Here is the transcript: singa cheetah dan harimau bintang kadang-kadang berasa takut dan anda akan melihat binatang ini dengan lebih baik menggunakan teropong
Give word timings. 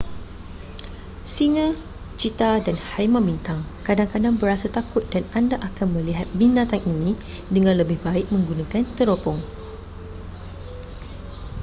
singa 1.35 1.67
cheetah 2.19 2.57
dan 2.65 2.73
harimau 2.89 3.21
bintang 3.29 3.59
kadang-kadang 3.87 4.33
berasa 4.41 4.65
takut 4.77 5.03
dan 5.13 5.21
anda 5.39 5.57
akan 5.69 5.87
melihat 6.01 6.25
binatang 6.39 6.81
ini 6.93 7.11
dengan 7.55 7.75
lebih 7.81 7.97
baik 8.07 8.25
menggunakan 8.35 8.81
teropong 8.97 9.37